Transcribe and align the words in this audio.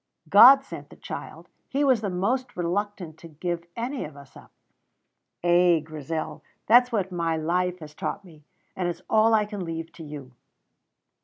"God 0.29 0.63
sent 0.63 0.89
the 0.89 0.95
child; 0.95 1.47
He 1.69 1.81
is 1.81 2.01
most 2.01 2.57
reluctant 2.57 3.19
to 3.19 3.27
give 3.27 3.65
any 3.75 4.03
of 4.03 4.17
us 4.17 4.35
up. 4.35 4.51
Ay, 5.43 5.79
Grizel, 5.85 6.43
that's 6.65 6.91
what 6.91 7.11
my 7.11 7.37
life 7.37 7.77
has 7.81 7.93
taught 7.93 8.25
me, 8.25 8.43
and 8.75 8.89
it's 8.89 9.03
all 9.07 9.35
I 9.35 9.45
can 9.45 9.63
leave 9.63 9.91
to 9.93 10.03
you." 10.03 10.31